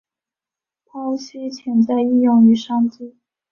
[0.87, 3.17] 剖析潜在应用与商机